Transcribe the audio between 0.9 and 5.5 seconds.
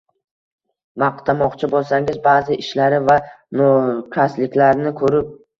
Maqtamoqchi bo’lsangiz– ba’zi ishlari va nokasliklarini ko’rib